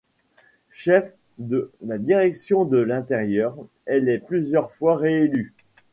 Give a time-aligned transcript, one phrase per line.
[0.71, 3.55] Cheffe de la direction de l'Intérieur,
[3.85, 5.53] elle est plusieurs fois réélue.